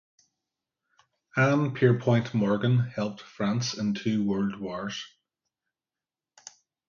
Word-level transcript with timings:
Anne 1.37 1.75
Pierpoint 1.75 2.33
Morgan 2.33 2.79
helped 2.79 3.21
France 3.21 3.75
in 3.75 3.93
two 3.93 4.23
world 4.27 4.59
wars. 4.59 5.05